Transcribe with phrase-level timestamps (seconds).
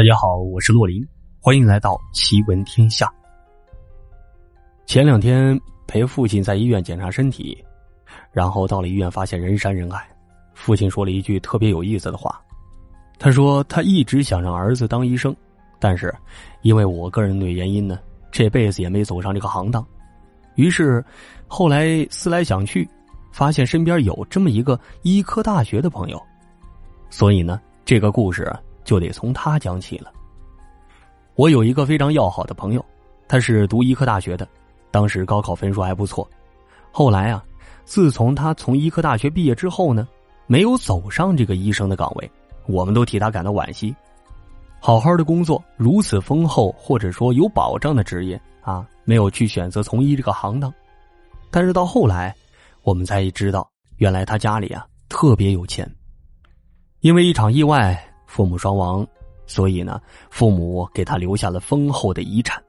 [0.00, 1.06] 大家好，我是洛林，
[1.42, 3.12] 欢迎来到奇闻天下。
[4.86, 7.62] 前两天陪父亲在医院检查身体，
[8.32, 10.08] 然后到了医院，发现人山人海。
[10.54, 12.40] 父亲说了一句特别有意思的话，
[13.18, 15.36] 他说他一直想让儿子当医生，
[15.78, 16.10] 但是
[16.62, 17.98] 因为我个人的原因呢，
[18.30, 19.86] 这辈子也没走上这个行当。
[20.54, 21.04] 于是
[21.46, 22.88] 后来思来想去，
[23.32, 26.18] 发现身边有这么一个医科大学的朋友，
[27.10, 28.50] 所以呢，这个故事。
[28.90, 30.12] 就得从他讲起了。
[31.36, 32.84] 我有一个非常要好的朋友，
[33.28, 34.48] 他是读医科大学的，
[34.90, 36.28] 当时高考分数还不错。
[36.90, 37.44] 后来啊，
[37.84, 40.08] 自从他从医科大学毕业之后呢，
[40.48, 42.28] 没有走上这个医生的岗位，
[42.66, 43.94] 我们都替他感到惋惜。
[44.80, 50.74] 好好的工作，如此丰厚或者说有保障的职业啊，没有去选择从医这个行当。
[51.48, 52.34] 但是到后来，
[52.82, 55.88] 我们才知道，原来他家里啊特别有钱，
[57.02, 58.04] 因为一场意外。
[58.30, 59.04] 父母双亡，
[59.44, 62.62] 所以呢，父母给他留下了丰厚的遗产，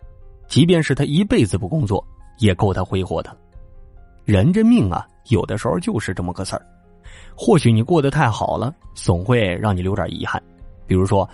[0.47, 2.03] 即便是他一辈子不工作，
[2.39, 3.37] 也够他挥霍的。
[4.25, 6.65] 人这命啊，有的时候就是这么个事儿。
[7.35, 10.41] 或许你过得太好了，总会让你留点遗憾。
[10.87, 11.29] 比如说，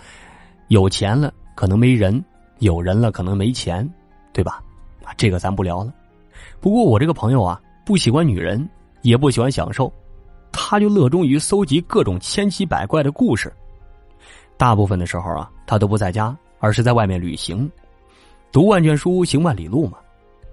[0.68, 2.22] 有钱了可能没人，
[2.58, 3.88] 有人了可能没钱，
[4.34, 4.62] 对吧？
[5.02, 5.92] 啊，这个咱不聊了。
[6.60, 8.68] 不过我这个朋友啊，不喜欢女人，
[9.00, 9.90] 也不喜欢享受，
[10.52, 13.50] 他就乐衷于搜集各种千奇百怪的故事。
[14.58, 17.70] 大部分的时候啊，他都不在家，而是在外面旅行。
[18.50, 19.98] 读万卷书，行万里路嘛。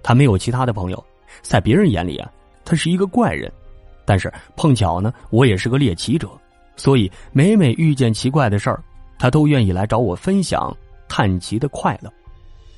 [0.04, 1.04] 他没有其他的朋友，
[1.42, 2.32] 在别人眼里啊，
[2.64, 3.52] 他是一个怪人。
[4.06, 6.30] 但是碰巧呢，我也是个猎奇者，
[6.76, 8.80] 所以每每遇见奇怪的事儿，
[9.18, 10.72] 他都愿意来找我分享
[11.08, 12.14] 探奇的快乐。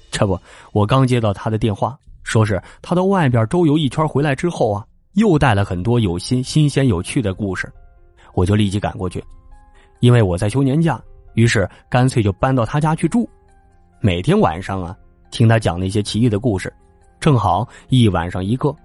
[0.10, 0.40] 这不，
[0.72, 7.70] 我刚接到他的电话，说是他到外边周游一圈回来之后啊，又带了很多有新、新鲜、有趣的故事，
[8.34, 9.22] 我就立即赶过去，
[10.00, 10.98] 因为我在休年假。
[11.38, 13.30] 于是干脆就搬到他家去住，
[14.00, 14.98] 每天晚上啊，
[15.30, 16.74] 听他讲那些奇异的故事，
[17.20, 18.76] 正好一晚上一个，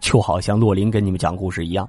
[0.00, 1.88] 就好像洛林跟你们讲故事一样。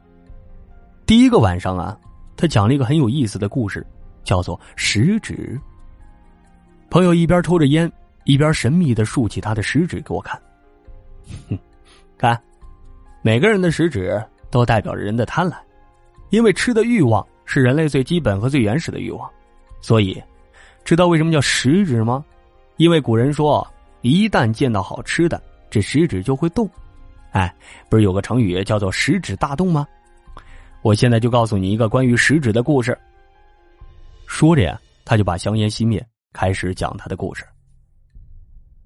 [1.07, 1.97] 第一个晚上啊，
[2.38, 3.84] 他讲了一个很有意思的故事，
[4.23, 5.59] 叫做食指。
[6.91, 7.91] 朋友一边抽着烟，
[8.25, 10.40] 一边神秘的竖起他的食指给我看，
[11.50, 11.57] 哼，
[12.16, 12.40] 看，
[13.24, 15.56] 每个人的食指都代表着人的贪婪，
[16.29, 19.28] 因为吃的欲望是人类最基本和最原始的欲望。
[19.81, 20.22] 所以，
[20.84, 22.24] 知道为什么叫食指吗？
[22.78, 23.68] 因为古人说，
[24.02, 26.69] 一旦见到好吃的，这食指就会动。
[27.31, 27.53] 哎，
[27.90, 29.88] 不是有个成语叫做“食指大动”吗？
[30.81, 32.97] 我现在就告诉你一个关于食指的故事。
[34.25, 36.03] 说着呀，他就把香烟熄灭，
[36.34, 37.46] 开始讲他的故事。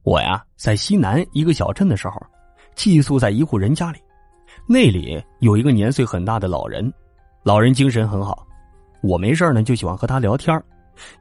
[0.04, 2.22] 我呀，在西南一个小镇的时候，
[2.76, 4.00] 寄宿在一户人家里，
[4.68, 6.94] 那里有一个年岁很大的老人，
[7.44, 8.46] 老人精神很好，
[9.02, 10.62] 我没事呢就喜欢和他聊天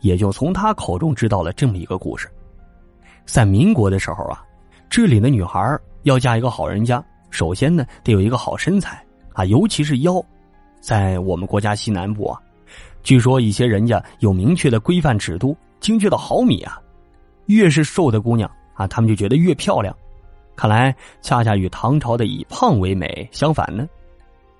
[0.01, 2.29] 也就从他口中知道了这么一个故事，
[3.25, 4.45] 在民国的时候啊，
[4.89, 10.25] 这里的女孩要嫁一个好人家，首先呢得有一个好身材啊，尤其是腰。
[10.81, 12.39] 在我们国家西南部啊，
[13.03, 16.79] 据说一些人家有明确的规范尺度，精确到毫米啊。
[17.47, 19.95] 越是瘦的姑娘啊，他们就觉得越漂亮。
[20.57, 23.87] 看来恰恰与唐朝的以胖为美相反呢。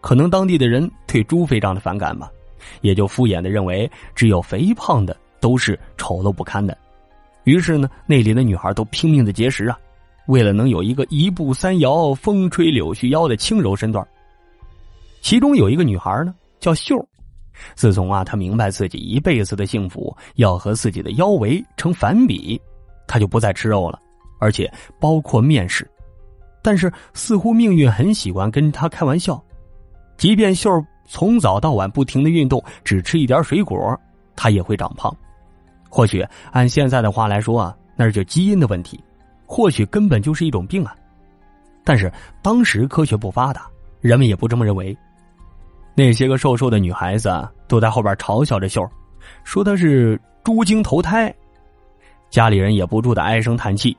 [0.01, 2.31] 可能当地的人对猪非常的反感吧。
[2.81, 6.77] 也就敷衍的认为，只有肥胖的都是丑陋不堪的。
[7.45, 9.79] 于是呢，那里的女孩都拼命的节食啊，
[10.29, 14.07] 为了能有一个一步三摇、风吹柳絮腰的轻柔身段。
[15.21, 16.97] 其中有一个女孩呢，叫秀。
[17.75, 22.61] 自从啊，她明白自己一辈子的幸福要和自己的腰围成反比，
[23.07, 24.01] 她就不再吃肉了，
[24.41, 25.89] 而且包括面食。
[26.63, 29.43] 但是似乎命运很喜欢跟她开玩笑，
[30.17, 30.71] 即便秀。
[31.07, 33.79] 从早到晚不停的运动，只吃一点水果，
[34.35, 35.15] 他也会长胖。
[35.89, 39.03] 或许按现在的话来说啊，那就基因的问题，
[39.47, 40.95] 或许根本就是一种病啊。
[41.85, 42.11] 但是
[42.43, 43.67] 当时科学不发达，
[44.01, 44.97] 人们也不这么认为。
[45.95, 48.85] 那些个瘦瘦的女孩子都在后边嘲笑着秀，
[49.45, 51.33] 说她是猪精投胎。
[52.31, 53.97] 家里人也不住的唉声叹气，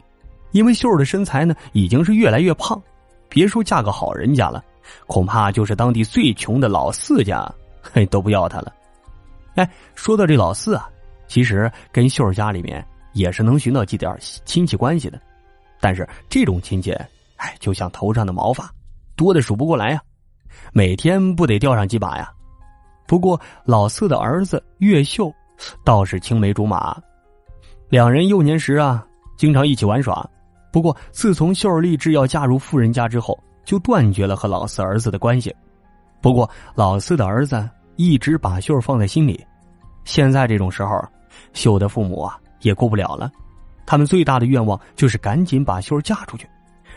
[0.52, 2.82] 因为秀的身材呢已经是越来越胖，
[3.30, 4.62] 别说嫁个好人家了。
[5.08, 7.50] 恐怕就是当地最穷的老四家，
[7.82, 8.74] 嘿，都不要他了。
[9.56, 10.90] 哎，说到这老四啊，
[11.28, 15.20] 其实跟秀儿家里面也是能寻到几点亲戚关系的，
[15.80, 16.92] 但是这种亲戚，
[17.38, 18.70] 哎，就像头上的毛发，
[19.16, 20.02] 多的数不过来呀，
[20.74, 22.32] 每天不得掉上几把呀。
[23.08, 25.32] 不过老四的儿子岳秀，
[25.84, 26.98] 倒是青梅竹马，
[27.88, 29.06] 两人幼年时啊，
[29.38, 30.28] 经常一起玩耍。
[30.72, 35.54] 不过自从秀儿立志要嫁入富人家之后，就断绝了和老四儿子的关系，
[36.22, 37.68] 不过老四的儿子
[37.98, 39.44] 一直把秀放在心里。
[40.04, 41.04] 现在这种时候，
[41.54, 43.32] 秀的父母啊也顾不了了。
[43.86, 46.48] 他们最大的愿望就是赶紧把秀嫁出去，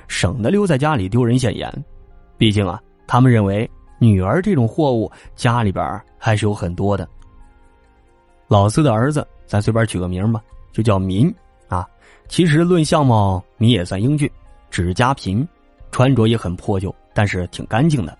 [0.06, 1.72] 省得留在家里丢人现眼。
[2.36, 3.68] 毕竟啊，他们认为
[3.98, 7.08] 女儿这种货物家里边还是有很多的。
[8.46, 10.40] 老四的儿子，咱随便取个名吧，
[10.72, 11.34] 就叫民
[11.68, 11.86] 啊。
[12.28, 14.30] 其实论相貌，民也算英俊，
[14.70, 15.46] 只是家贫，
[15.90, 18.16] 穿着也很破旧，但是挺干净的。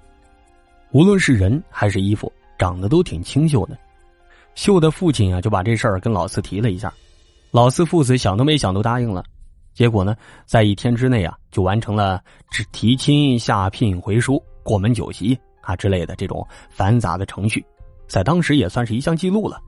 [0.93, 3.77] 无论是人还是衣服，长得都挺清秀的。
[4.55, 6.93] 秀的父亲啊，就把这事儿跟老四提了一下。
[7.51, 9.25] 老四父子想都没想都答应了。
[9.73, 12.21] 结果呢，在一天之内啊，就完成了
[12.51, 17.65] 只提亲、下聘、回书、过门酒席啊之类的这种繁杂的程序，
[18.09, 19.61] 在当时也算是一项记录了。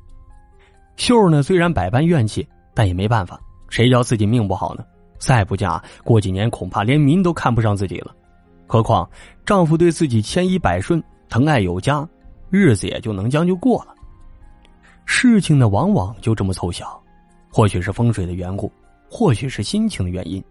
[0.97, 4.85] 秀呢，虽然百般怨气，但也没办法，谁叫自己命不好呢？
[5.21, 8.13] 再不嫁，过几年恐怕连民都看不上自己了。
[8.67, 9.09] 何况
[9.45, 12.09] 丈夫对自己千依百顺、疼爱有加，
[12.51, 13.95] 日子也就能将就过了。
[15.05, 17.01] 事情呢，往往就这么凑巧，
[17.51, 18.73] 或许是风水的缘故，
[19.11, 20.43] 或许是心情的原因。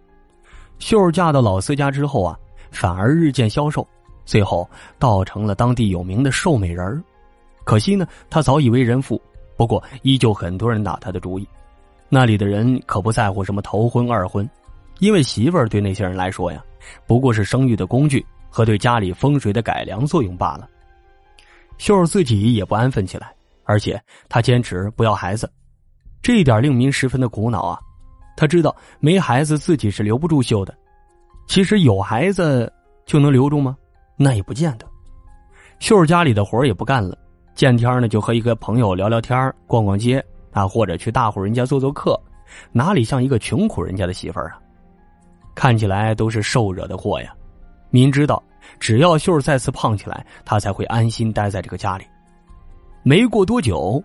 [0.78, 2.38] 秀儿嫁到老四家之后啊，
[2.72, 3.86] 反而日渐消瘦，
[4.24, 4.70] 最后
[5.00, 7.02] 倒成了当地有名的瘦美人儿。
[7.64, 9.22] 可惜呢，她早已为人妇，
[9.56, 11.48] 不过依旧很多人打她的主意。
[12.10, 14.50] 那里的人可不在乎什么头婚二婚，
[15.00, 16.64] 因为媳妇儿对那些人来说呀。
[17.06, 20.68] 不过是生育的工具和对家里风水的改良作用罢了。
[21.78, 23.32] 秀儿自己也不安分起来，
[23.64, 25.52] 而且她坚持不要孩子，
[26.22, 27.80] 这一点令民十分的苦恼啊。
[28.36, 30.74] 他知道没孩子自己是留不住秀的，
[31.48, 32.72] 其实有孩子
[33.06, 33.78] 就能留住吗？
[34.16, 34.88] 那也不见得。
[35.80, 37.18] 秀儿家里的活也不干了，
[37.54, 42.20] 见天呢就和一个朋友聊聊天、逛逛街啊，或者去大户人家做做客，
[42.72, 44.60] 哪里像一个穷苦人家的媳妇儿啊？
[45.60, 47.36] 看起来都是受惹的祸呀！
[47.90, 48.42] 明知道
[48.80, 52.06] 只要秀儿再次胖起来，他才会安心待在这个家里。
[53.04, 54.02] 没过多久，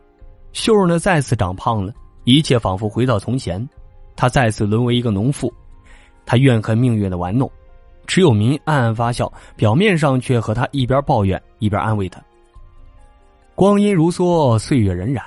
[0.52, 3.64] 秀儿呢再次长胖了，一切仿佛回到从前。
[4.16, 5.52] 他再次沦为一个农妇，
[6.26, 7.48] 他怨恨命运的玩弄，
[8.04, 12.20] 只有民暗暗发笑，表面上却和他一边抱怨一边安慰他。
[13.54, 15.22] 光阴如梭，岁月荏苒，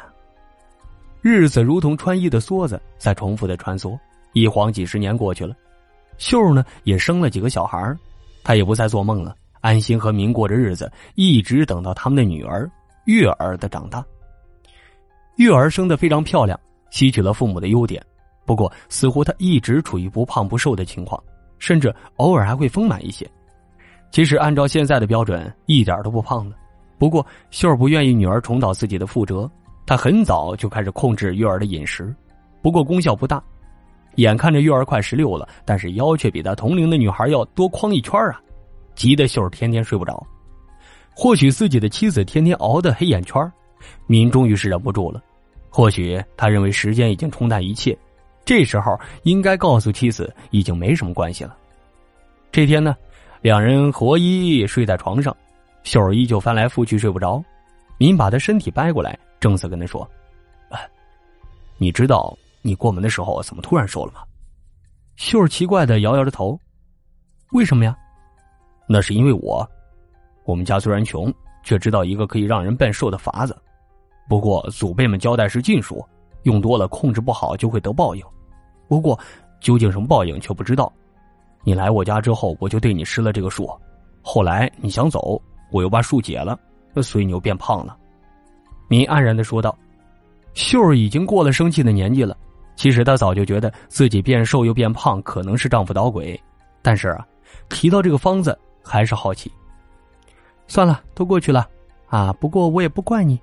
[1.22, 3.98] 日子如同穿衣的梭子在重复的穿梭，
[4.34, 5.56] 一晃几十年过去了。
[6.18, 7.96] 秀儿呢也生了几个小孩
[8.44, 12.70] 她也不再做梦了，安心和民过着日子，一直等到他们的女儿
[13.06, 14.04] 月儿的长大。
[15.36, 16.60] 月儿生的非常漂亮，
[16.90, 18.04] 吸取了父母的优点，
[18.46, 21.22] 不过似乎她一直处于不胖不瘦的情况，
[21.60, 23.30] 甚至偶尔还会丰满一些。
[24.10, 26.56] 其实按照现在的标准，一点都不胖了。
[26.98, 29.50] 不过秀儿不愿意女儿重蹈自己的覆辙，
[29.86, 32.16] 她很早就开始控制月儿的饮食，
[32.62, 33.44] 不过功效不大。
[34.18, 38.40] 眼看着月儿快十六了，但是腰却比他同龄的女孩要多框一圈啊！
[38.96, 40.22] 急得秀儿天天睡不着。
[41.16, 43.52] 或许自己的妻子天天熬的黑眼圈，
[44.08, 45.22] 民终于是忍不住了。
[45.70, 47.96] 或许他认为时间已经冲淡一切，
[48.44, 51.56] 这时候应该告诉妻子已经没什么关系了。
[52.52, 52.96] 这天呢，
[53.42, 55.36] 两人合衣睡在床上，
[55.84, 57.44] 秀儿依旧翻来覆去睡不着。
[58.00, 60.10] 民把他身体掰过来，正色跟他说
[61.78, 64.22] ：“你知道。”你过门的时候怎么突然瘦了吗？
[65.16, 66.60] 秀儿奇怪的摇摇着头，
[67.52, 67.98] 为什么呀？
[68.88, 69.68] 那是因为我，
[70.46, 71.34] 我们家虽然穷，
[71.64, 73.58] 却知道一个可以让人变瘦的法子。
[74.30, 76.06] 不过祖辈们交代是禁术，
[76.44, 78.24] 用多了控制不好就会得报应。
[78.88, 79.20] 不过
[79.60, 80.92] 究竟什么报应却不知道。
[81.64, 83.70] 你来我家之后，我就对你施了这个术。
[84.22, 86.58] 后来你想走，我又把术解了，
[87.02, 87.98] 所以你又变胖了。
[88.88, 89.78] 你黯然的说道
[90.54, 92.38] ：“秀儿已经过了生气的年纪了。”
[92.78, 96.42] 其实她早就觉得自己变瘦又变胖可能是丈夫捣鬼，
[96.82, 97.28] 但是啊，
[97.68, 99.52] 提到这个方子还是好奇。
[100.68, 101.68] 算了，都过去了，
[102.08, 103.38] 啊，不过我也不怪你，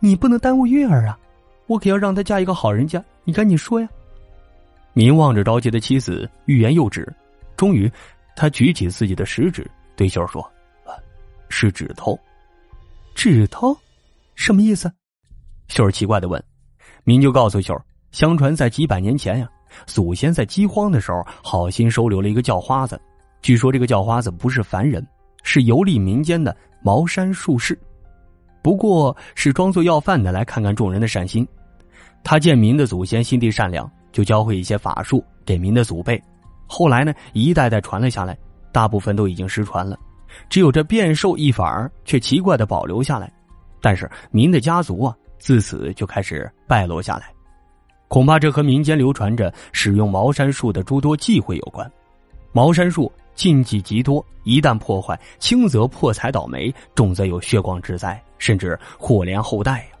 [0.00, 1.18] 你不能耽误月儿啊，
[1.66, 3.88] 我可要让她嫁一个好人家，你赶紧说呀。
[4.92, 7.06] 明望着着急的妻子，欲言又止，
[7.56, 7.90] 终于，
[8.34, 10.44] 他举起自己的食指对秀儿说
[11.48, 12.18] ：“是指头，
[13.14, 13.76] 指头，
[14.34, 14.90] 什么意思？”
[15.68, 16.42] 秀儿奇怪的问，
[17.04, 17.84] 明就告诉秀儿。
[18.10, 19.48] 相传在几百年前呀，
[19.86, 23.00] 祖先在饥荒的时候，好心收留了一个叫花子。
[23.42, 25.06] 据说这个叫花子不是凡人，
[25.42, 27.78] 是游历民间的茅山术士，
[28.62, 31.46] 不过是装作要饭的来看看众人的善心。
[32.24, 36.20] 他见民的祖先心地善良，就教会一些法术给民的祖辈。
[36.66, 38.36] 后来呢，一代代传了下来，
[38.72, 39.96] 大部分都已经失传了，
[40.50, 43.32] 只有这变瘦一法儿却奇怪的保留下来。
[43.80, 47.32] 但是民的家族啊，自此就开始败落下来。
[48.08, 51.90] 恐怕这和民间流传着使用茅山术的诸多忌讳有关。
[52.52, 59.98] 茅山术禁忌极多，一旦破坏，轻则破财倒霉，重则有血光之灾，甚至祸连后代呀。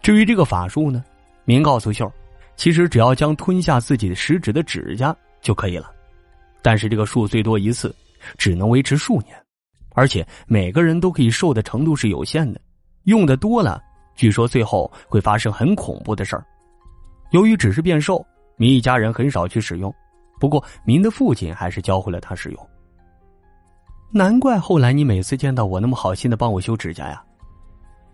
[0.00, 1.04] 至于这个法术呢，
[1.44, 2.10] 明告诉秀，
[2.56, 5.90] 其实只要将吞下自己的食指的指甲就可以了。
[6.62, 7.94] 但是这个术最多一次，
[8.38, 9.36] 只能维持数年，
[9.94, 12.60] 而且每个人都可以受的程度是有限的，
[13.04, 13.82] 用的多了，
[14.14, 16.46] 据说最后会发生很恐怖的事儿。
[17.30, 18.24] 由于只是变瘦，
[18.56, 19.94] 明一家人很少去使用，
[20.38, 22.68] 不过明的父亲还是教会了他使用。
[24.12, 27.22] 难怪后来你每次见到我那么好心的帮我修指甲呀，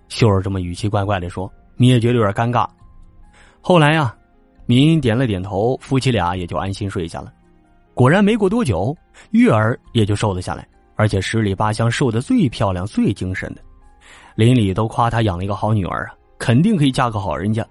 [0.08, 2.68] 秀儿这么语气怪怪的说，明也觉得有点尴尬。
[3.62, 4.14] 后来呀，
[4.66, 7.32] 明点了点头，夫妻俩也就安心睡下了。
[7.94, 8.94] 果然没过多久，
[9.30, 13.62] 月儿也就瘦了下来，而且十里八乡瘦的最漂亮、最精神的，
[14.34, 17.66] 邻里都夸她养了一个好女儿啊，肯定可以嫁个好人家。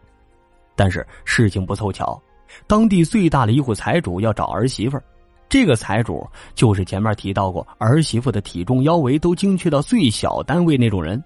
[0.75, 2.21] 但是事情不凑巧，
[2.67, 5.03] 当地最大的一户财主要找儿媳妇儿，
[5.47, 11.23] 这个财主就是前面提到过儿媳妇的体重腰围都精确到最小单位那种人。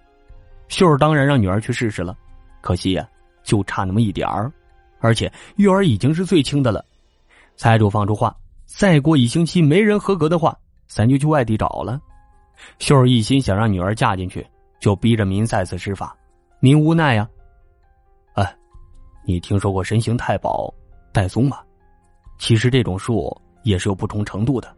[0.68, 2.15] 秀儿当然让女儿去试试了，
[2.62, 3.08] 可惜呀，
[3.44, 4.51] 就差那么一点儿，
[5.00, 6.84] 而且玉儿已经是最轻的了。
[7.56, 8.36] 财主放出话。
[8.72, 12.00] 再过一星期没人合格的话，咱就去外地找了。
[12.77, 14.46] 秀儿一心想让女儿嫁进去，
[14.79, 16.15] 就逼着民再次施法。
[16.60, 17.27] 民无奈呀，
[19.29, 20.74] 你听说过神行太保
[21.12, 21.59] 戴宗吗？
[22.39, 23.31] 其实这种术
[23.62, 24.75] 也是有不同程度的。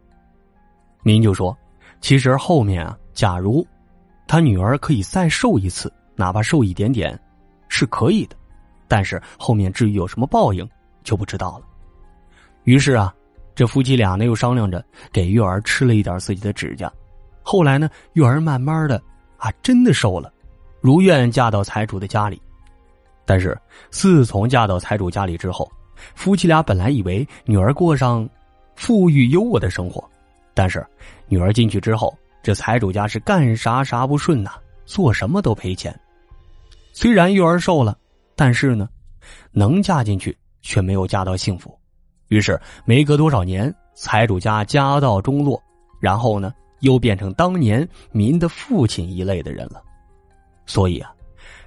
[1.02, 1.56] 您就说，
[2.02, 3.66] 其实后面啊，假如
[4.28, 7.18] 他女儿可以再瘦一次，哪怕瘦一点点，
[7.70, 8.36] 是可以的。
[8.86, 10.68] 但是后面至于有什么报应，
[11.02, 11.64] 就不知道了。
[12.64, 13.14] 于是啊。
[13.54, 16.92] 这夫妻俩呢又商量着给月儿吃了一点自己的指甲，
[17.42, 19.02] 后来呢月儿慢慢的
[19.38, 20.30] 啊真的瘦了，
[20.80, 22.40] 如愿嫁到财主的家里。
[23.24, 23.56] 但是
[23.90, 25.70] 自从嫁到财主家里之后，
[26.14, 28.28] 夫妻俩本来以为女儿过上
[28.74, 30.02] 富裕优渥的生活，
[30.54, 30.84] 但是
[31.28, 34.52] 女儿进去之后，这财主家是干啥啥不顺呐，
[34.84, 35.98] 做什么都赔钱。
[36.92, 37.96] 虽然幼儿瘦了，
[38.34, 38.88] 但是呢，
[39.52, 41.78] 能嫁进去却没有嫁到幸福。
[42.28, 45.62] 于是没隔多少年，财主家家道中落，
[46.00, 49.82] 然后呢，又变成当年民的父亲一类的人了。
[50.66, 51.14] 所以啊，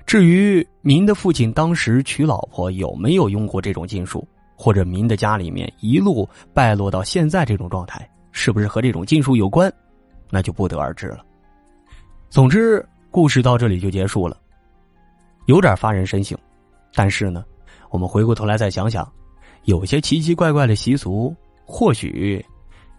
[0.06, 9.72] 至于您的父亲当时娶老婆有没有用过这种禁术，或者您的家里面一路败落到现在这种状态，是不是和这种禁术有关，
[10.30, 11.26] 那就不得而知了。
[12.30, 14.38] 总之，故事到这里就结束了，
[15.48, 16.38] 有点发人深省。
[16.94, 17.44] 但是呢，
[17.90, 19.12] 我们回过头来再想想。
[19.64, 21.36] 有些奇奇怪怪的习俗，
[21.66, 22.46] 或许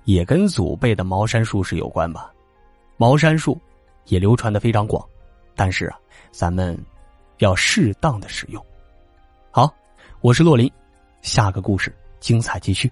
[0.04, 2.32] 也跟祖辈的茅山术士有关吧。
[2.96, 3.56] 茅山术
[4.06, 5.02] 也流传的非常广，
[5.54, 5.98] 但是啊，
[6.32, 6.76] 咱们
[7.38, 8.64] 要适当的使用。
[9.50, 9.72] 好，
[10.20, 10.70] 我是洛林，
[11.22, 12.90] 下个故事精彩继续。